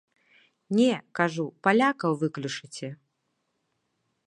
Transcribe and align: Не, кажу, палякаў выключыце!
Не, 0.77 0.93
кажу, 1.19 1.45
палякаў 1.67 2.11
выключыце! 2.23 2.87